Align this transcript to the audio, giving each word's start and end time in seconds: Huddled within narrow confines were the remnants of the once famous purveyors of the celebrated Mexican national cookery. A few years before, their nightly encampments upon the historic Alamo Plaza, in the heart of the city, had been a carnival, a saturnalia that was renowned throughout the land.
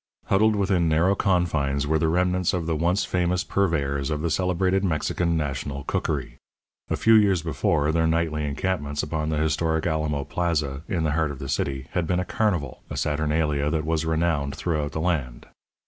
Huddled 0.25 0.55
within 0.55 0.89
narrow 0.89 1.13
confines 1.13 1.85
were 1.85 1.99
the 1.99 2.07
remnants 2.07 2.53
of 2.55 2.65
the 2.65 2.75
once 2.75 3.05
famous 3.05 3.43
purveyors 3.43 4.09
of 4.09 4.21
the 4.23 4.31
celebrated 4.31 4.83
Mexican 4.83 5.37
national 5.37 5.83
cookery. 5.83 6.39
A 6.89 6.97
few 6.97 7.13
years 7.13 7.43
before, 7.43 7.91
their 7.91 8.07
nightly 8.07 8.43
encampments 8.43 9.03
upon 9.03 9.29
the 9.29 9.37
historic 9.37 9.85
Alamo 9.85 10.23
Plaza, 10.23 10.81
in 10.87 11.03
the 11.03 11.11
heart 11.11 11.29
of 11.29 11.37
the 11.37 11.47
city, 11.47 11.85
had 11.91 12.07
been 12.07 12.19
a 12.19 12.25
carnival, 12.25 12.81
a 12.89 12.97
saturnalia 12.97 13.69
that 13.69 13.85
was 13.85 14.03
renowned 14.03 14.55
throughout 14.55 14.93
the 14.93 14.99
land. 14.99 15.45